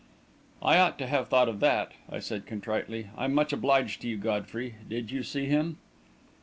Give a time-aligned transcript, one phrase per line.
[0.63, 3.11] "I ought to have thought of that," I said, contritely.
[3.15, 4.77] "I'm much obliged to you, Godfrey.
[4.89, 5.77] Did you see him?"